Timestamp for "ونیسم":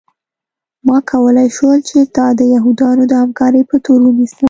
4.03-4.37